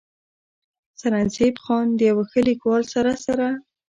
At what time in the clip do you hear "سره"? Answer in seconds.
2.93-3.11, 3.25-3.47